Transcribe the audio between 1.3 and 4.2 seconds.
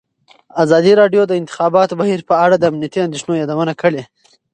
انتخاباتو بهیر په اړه د امنیتي اندېښنو یادونه کړې.